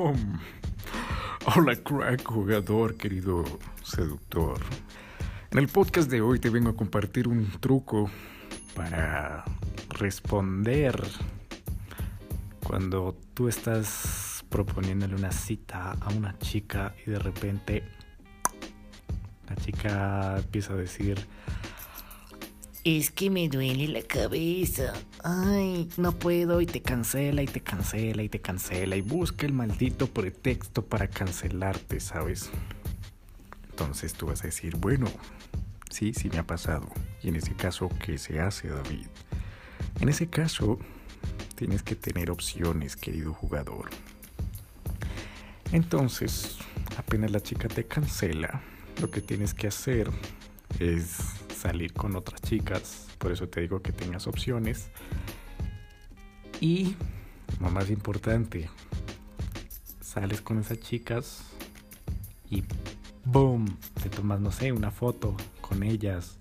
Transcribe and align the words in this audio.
Hola 0.00 1.76
crack 1.76 2.24
jugador, 2.24 2.96
querido 2.96 3.44
seductor. 3.82 4.58
En 5.50 5.58
el 5.58 5.68
podcast 5.68 6.10
de 6.10 6.22
hoy 6.22 6.38
te 6.38 6.48
vengo 6.48 6.70
a 6.70 6.76
compartir 6.76 7.28
un 7.28 7.50
truco 7.60 8.10
para 8.74 9.44
responder 9.90 10.98
cuando 12.66 13.14
tú 13.34 13.48
estás 13.48 14.42
proponiéndole 14.48 15.16
una 15.16 15.32
cita 15.32 15.92
a 16.00 16.08
una 16.14 16.38
chica 16.38 16.94
y 17.06 17.10
de 17.10 17.18
repente 17.18 17.84
la 19.50 19.56
chica 19.56 20.38
empieza 20.38 20.72
a 20.72 20.76
decir, 20.76 21.26
es 22.84 23.10
que 23.10 23.30
me 23.30 23.48
duele 23.48 23.88
la 23.88 24.02
cabeza. 24.02 24.92
Ay, 25.22 25.88
no 25.96 26.12
puedo 26.12 26.60
y 26.60 26.66
te 26.66 26.80
cancela 26.80 27.42
y 27.42 27.46
te 27.46 27.60
cancela 27.60 28.22
y 28.22 28.28
te 28.28 28.40
cancela 28.40 28.96
y 28.96 29.02
busca 29.02 29.46
el 29.46 29.52
maldito 29.52 30.06
pretexto 30.06 30.84
para 30.84 31.08
cancelarte, 31.08 32.00
¿sabes? 32.00 32.50
Entonces 33.70 34.14
tú 34.14 34.26
vas 34.26 34.40
a 34.42 34.44
decir, 34.44 34.76
bueno, 34.76 35.06
sí, 35.90 36.12
sí 36.14 36.30
me 36.30 36.38
ha 36.38 36.46
pasado. 36.46 36.88
Y 37.22 37.28
en 37.28 37.36
ese 37.36 37.54
caso, 37.54 37.90
¿qué 38.04 38.18
se 38.18 38.40
hace, 38.40 38.68
David? 38.68 39.06
En 40.00 40.08
ese 40.08 40.28
caso, 40.28 40.78
tienes 41.56 41.82
que 41.82 41.94
tener 41.94 42.30
opciones, 42.30 42.96
querido 42.96 43.34
jugador. 43.34 43.90
Entonces, 45.72 46.56
apenas 46.96 47.30
la 47.30 47.40
chica 47.40 47.68
te 47.68 47.84
cancela, 47.84 48.62
lo 49.00 49.10
que 49.10 49.20
tienes 49.20 49.54
que 49.54 49.68
hacer 49.68 50.10
es 50.78 51.18
salir 51.60 51.92
con 51.92 52.16
otras 52.16 52.40
chicas. 52.40 53.08
Por 53.18 53.32
eso 53.32 53.48
te 53.48 53.60
digo 53.60 53.82
que 53.82 53.92
tengas 53.92 54.26
opciones. 54.26 54.90
Y, 56.60 56.96
lo 57.60 57.70
más 57.70 57.90
importante, 57.90 58.70
sales 60.00 60.40
con 60.40 60.58
esas 60.58 60.80
chicas 60.80 61.42
y 62.48 62.64
¡boom! 63.24 63.76
Te 64.02 64.08
tomas, 64.08 64.40
no 64.40 64.50
sé, 64.50 64.72
una 64.72 64.90
foto 64.90 65.36
con 65.60 65.82
ellas 65.82 66.38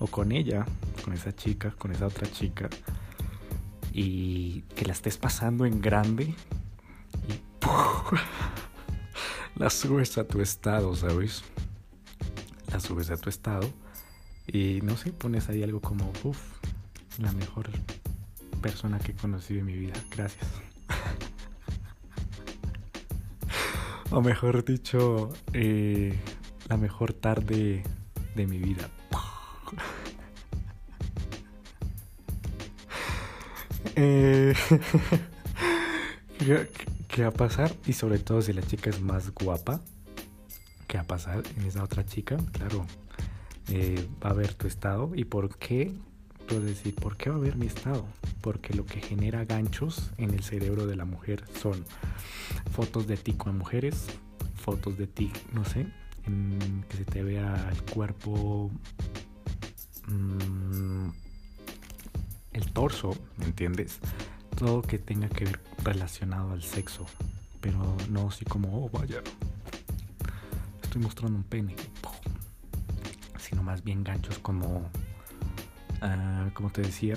o 0.00 0.06
con 0.08 0.32
ella, 0.32 0.66
con 1.04 1.14
esa 1.14 1.34
chica, 1.34 1.70
con 1.70 1.92
esa 1.92 2.06
otra 2.06 2.30
chica. 2.30 2.68
Y 3.92 4.62
que 4.74 4.84
la 4.84 4.92
estés 4.92 5.16
pasando 5.16 5.64
en 5.64 5.80
grande 5.80 6.34
y 7.28 7.40
la 9.58 9.70
subes 9.70 10.18
a 10.18 10.26
tu 10.26 10.40
estado, 10.40 10.94
¿sabes? 10.94 11.44
La 12.70 12.80
subes 12.80 13.10
a 13.10 13.16
tu 13.16 13.30
estado 13.30 13.85
y 14.46 14.80
no 14.82 14.96
sé, 14.96 15.12
pones 15.12 15.48
ahí 15.48 15.62
algo 15.62 15.80
como, 15.80 16.12
uff, 16.24 16.40
la 17.18 17.32
mejor 17.32 17.70
persona 18.60 18.98
que 18.98 19.12
he 19.12 19.14
conocido 19.14 19.60
en 19.60 19.66
mi 19.66 19.76
vida. 19.76 19.94
Gracias. 20.14 20.46
o 24.10 24.20
mejor 24.20 24.64
dicho, 24.64 25.32
eh, 25.52 26.18
la 26.68 26.76
mejor 26.76 27.12
tarde 27.12 27.84
de 28.34 28.46
mi 28.46 28.58
vida. 28.58 28.88
eh, 33.96 34.54
¿Qué 37.08 37.22
va 37.22 37.28
a 37.28 37.32
pasar? 37.32 37.72
Y 37.86 37.94
sobre 37.94 38.18
todo 38.18 38.42
si 38.42 38.52
la 38.52 38.62
chica 38.62 38.90
es 38.90 39.00
más 39.00 39.30
guapa, 39.30 39.80
¿qué 40.86 40.98
va 40.98 41.04
a 41.04 41.06
pasar 41.06 41.42
en 41.56 41.64
esa 41.64 41.82
otra 41.82 42.04
chica? 42.04 42.36
Claro, 42.52 42.84
eh, 43.68 44.08
va 44.24 44.30
a 44.30 44.34
ver 44.34 44.54
tu 44.54 44.66
estado. 44.66 45.12
¿Y 45.14 45.24
por 45.24 45.56
qué? 45.56 45.92
Puedes 46.46 46.64
decir, 46.64 46.94
¿por 46.94 47.16
qué 47.16 47.30
va 47.30 47.36
a 47.36 47.40
ver 47.40 47.56
mi 47.56 47.66
estado? 47.66 48.06
Porque 48.40 48.72
lo 48.74 48.86
que 48.86 49.00
genera 49.00 49.44
ganchos 49.44 50.10
en 50.16 50.30
el 50.30 50.44
cerebro 50.44 50.86
de 50.86 50.94
la 50.94 51.04
mujer 51.04 51.44
son 51.60 51.84
fotos 52.70 53.08
de 53.08 53.16
ti 53.16 53.32
con 53.32 53.58
mujeres, 53.58 54.06
fotos 54.54 54.96
de 54.96 55.08
ti, 55.08 55.32
no 55.52 55.64
sé, 55.64 55.86
en 56.26 56.84
que 56.88 56.98
se 56.98 57.04
te 57.04 57.24
vea 57.24 57.68
el 57.72 57.82
cuerpo, 57.82 58.70
mmm, 60.06 61.08
el 62.52 62.72
torso, 62.72 63.16
¿me 63.38 63.46
entiendes? 63.46 63.98
Todo 64.56 64.82
que 64.82 64.98
tenga 64.98 65.28
que 65.28 65.46
ver 65.46 65.60
relacionado 65.82 66.52
al 66.52 66.62
sexo, 66.62 67.06
pero 67.60 67.96
no 68.10 68.28
así 68.28 68.44
como, 68.44 68.84
oh, 68.84 68.88
vaya, 68.90 69.20
estoy 70.82 71.02
mostrando 71.02 71.38
un 71.38 71.44
pene 71.44 71.74
sino 73.48 73.62
más 73.62 73.84
bien 73.84 74.02
ganchos 74.02 74.38
como, 74.40 74.90
uh, 76.02 76.50
como 76.52 76.70
te 76.70 76.82
decía, 76.82 77.16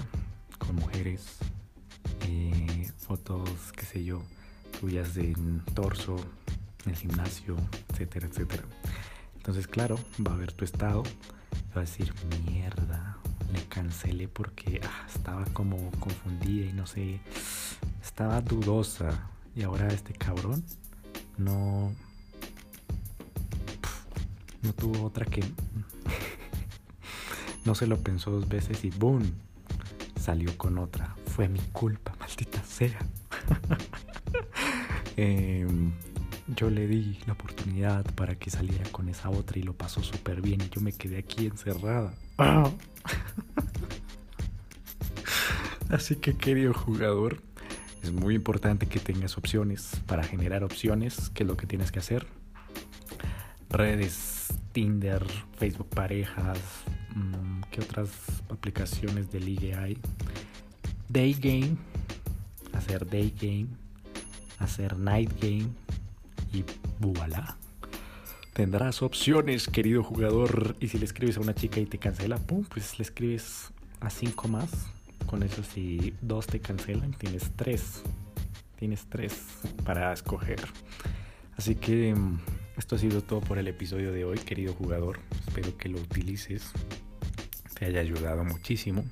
con 0.59 0.75
mujeres, 0.75 1.37
eh, 2.21 2.91
fotos, 2.97 3.71
qué 3.75 3.85
sé 3.85 4.03
yo, 4.03 4.21
tuyas 4.79 5.15
de 5.15 5.35
torso, 5.73 6.17
en 6.85 6.91
el 6.91 6.97
gimnasio, 6.97 7.55
etcétera, 7.89 8.27
etcétera. 8.27 8.63
Entonces, 9.37 9.67
claro, 9.67 9.97
va 10.25 10.33
a 10.33 10.37
ver 10.37 10.51
tu 10.51 10.65
estado, 10.65 11.01
va 11.75 11.81
a 11.81 11.85
decir, 11.85 12.13
mierda, 12.45 13.17
le 13.51 13.63
cancelé 13.65 14.27
porque 14.27 14.81
ah, 14.83 15.07
estaba 15.07 15.45
como 15.45 15.89
confundida 15.99 16.67
y 16.67 16.73
no 16.73 16.85
sé, 16.85 17.21
estaba 18.03 18.39
dudosa. 18.41 19.29
Y 19.55 19.63
ahora 19.63 19.87
este 19.87 20.13
cabrón 20.13 20.63
no, 21.37 21.91
no 24.61 24.73
tuvo 24.73 25.03
otra 25.03 25.25
que 25.25 25.41
no 27.69 27.75
se 27.75 27.85
lo 27.85 27.99
pensó 27.99 28.31
dos 28.31 28.49
veces 28.49 28.83
y 28.83 28.89
¡boom! 28.89 29.31
Salió 30.19 30.57
con 30.57 30.79
otra. 30.79 31.15
Fue 31.27 31.47
mi 31.47 31.59
culpa, 31.71 32.15
maldita 32.19 32.63
sea. 32.63 32.97
Em, 35.15 35.91
yo 36.55 36.71
le 36.71 36.87
di 36.87 37.19
la 37.27 37.33
oportunidad 37.33 38.03
para 38.15 38.33
que 38.33 38.49
saliera 38.49 38.89
con 38.89 39.07
esa 39.07 39.29
otra 39.29 39.59
y 39.59 39.61
lo 39.61 39.73
pasó 39.73 40.01
súper 40.01 40.41
bien 40.41 40.61
y 40.61 40.69
yo 40.69 40.81
me 40.81 40.93
quedé 40.93 41.19
aquí 41.19 41.45
encerrada. 41.45 42.11
Así 45.89 46.15
que 46.15 46.37
querido 46.37 46.73
jugador, 46.73 47.43
es 48.01 48.11
muy 48.11 48.33
importante 48.33 48.87
que 48.87 48.99
tengas 48.99 49.37
opciones. 49.37 49.91
Para 50.07 50.23
generar 50.23 50.63
opciones, 50.63 51.29
¿qué 51.35 51.43
es 51.43 51.47
lo 51.47 51.55
que 51.55 51.67
tienes 51.67 51.91
que 51.91 51.99
hacer? 51.99 52.25
Redes, 53.69 54.47
Tinder, 54.71 55.23
Facebook 55.59 55.89
parejas, 55.89 56.57
¿Qué 57.71 57.81
otras 57.81 58.09
aplicaciones 58.49 59.31
de 59.31 59.39
ligue 59.39 59.75
hay? 59.75 59.97
Day 61.07 61.33
Game, 61.33 61.77
hacer 62.73 63.09
Day 63.09 63.33
Game, 63.39 63.67
hacer 64.59 64.97
Night 64.97 65.31
Game 65.41 65.69
y 66.53 66.63
voilà. 66.99 67.57
Tendrás 68.53 69.01
opciones, 69.01 69.67
querido 69.67 70.03
jugador. 70.03 70.75
Y 70.79 70.89
si 70.89 70.97
le 70.97 71.05
escribes 71.05 71.37
a 71.37 71.41
una 71.41 71.55
chica 71.55 71.79
y 71.79 71.85
te 71.85 71.97
cancela, 71.97 72.37
pum, 72.37 72.65
pues 72.65 72.99
le 72.99 73.03
escribes 73.03 73.71
a 74.01 74.09
cinco 74.09 74.47
más. 74.47 74.69
Con 75.27 75.43
eso, 75.43 75.63
si 75.63 76.13
dos 76.21 76.47
te 76.47 76.59
cancelan, 76.59 77.11
tienes 77.13 77.51
tres. 77.55 78.01
Tienes 78.77 79.05
tres 79.09 79.59
para 79.85 80.11
escoger. 80.11 80.59
Así 81.55 81.75
que 81.75 82.13
mm, 82.13 82.39
esto 82.77 82.95
ha 82.95 82.99
sido 82.99 83.21
todo 83.21 83.41
por 83.41 83.57
el 83.57 83.67
episodio 83.67 84.11
de 84.11 84.25
hoy, 84.25 84.37
querido 84.39 84.73
jugador. 84.73 85.19
Espero 85.47 85.77
que 85.77 85.89
lo 85.89 85.99
utilices, 85.99 86.71
te 87.79 87.85
haya 87.85 88.01
ayudado 88.01 88.43
muchísimo. 88.43 89.05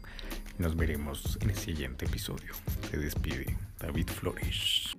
Nos 0.57 0.75
veremos 0.75 1.37
en 1.41 1.51
el 1.51 1.55
siguiente 1.55 2.05
episodio. 2.05 2.53
Se 2.91 2.97
despide 2.97 3.55
David 3.79 4.07
Flores. 4.07 4.96